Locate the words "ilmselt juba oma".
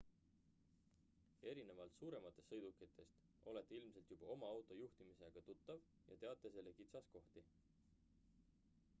3.79-4.49